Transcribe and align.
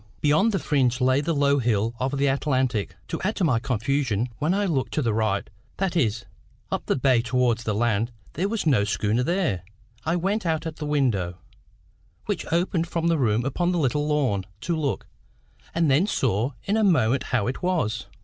Beyond 0.19 0.51
the 0.51 0.57
fringe 0.57 0.99
lay 0.99 1.21
the 1.21 1.35
low 1.35 1.59
hill 1.59 1.93
of 1.99 2.17
the 2.17 2.25
Atlantic. 2.25 2.95
To 3.09 3.21
add 3.21 3.35
to 3.35 3.43
my 3.43 3.59
confusion, 3.59 4.29
when 4.39 4.51
I 4.51 4.65
looked 4.65 4.95
to 4.95 5.03
the 5.03 5.13
right, 5.13 5.47
that 5.77 5.95
is, 5.95 6.25
up 6.71 6.87
the 6.87 6.95
bay 6.95 7.21
towards 7.21 7.65
the 7.65 7.75
land, 7.75 8.11
there 8.33 8.49
was 8.49 8.65
no 8.65 8.83
schooner 8.83 9.21
there. 9.21 9.61
I 10.03 10.15
went 10.15 10.43
out 10.43 10.65
at 10.65 10.77
the 10.77 10.87
window, 10.87 11.35
which 12.25 12.51
opened 12.51 12.87
from 12.87 13.09
the 13.09 13.19
room 13.19 13.45
upon 13.45 13.73
the 13.73 13.77
little 13.77 14.07
lawn, 14.07 14.45
to 14.61 14.75
look, 14.75 15.05
and 15.75 15.91
then 15.91 16.07
saw 16.07 16.53
in 16.63 16.77
a 16.77 16.83
moment 16.83 17.25
how 17.25 17.45
it 17.45 17.61
was. 17.61 18.07